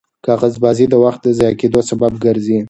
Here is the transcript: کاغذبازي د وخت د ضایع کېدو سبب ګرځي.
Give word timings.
کاغذبازي 0.25 0.85
د 0.89 0.93
وخت 1.03 1.21
د 1.23 1.27
ضایع 1.39 1.55
کېدو 1.61 1.79
سبب 1.89 2.11
ګرځي. 2.25 2.57